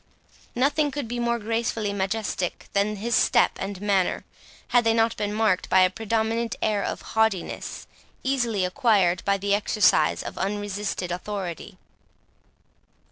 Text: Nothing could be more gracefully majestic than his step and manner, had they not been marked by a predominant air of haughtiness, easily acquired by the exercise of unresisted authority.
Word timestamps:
Nothing 0.55 0.89
could 0.89 1.07
be 1.07 1.19
more 1.19 1.37
gracefully 1.37 1.93
majestic 1.93 2.67
than 2.73 2.95
his 2.95 3.13
step 3.13 3.51
and 3.59 3.79
manner, 3.79 4.25
had 4.69 4.83
they 4.83 4.95
not 4.95 5.15
been 5.15 5.31
marked 5.31 5.69
by 5.69 5.81
a 5.81 5.91
predominant 5.91 6.55
air 6.59 6.83
of 6.83 7.03
haughtiness, 7.13 7.85
easily 8.23 8.65
acquired 8.65 9.23
by 9.25 9.37
the 9.37 9.53
exercise 9.53 10.23
of 10.23 10.39
unresisted 10.39 11.11
authority. 11.11 11.77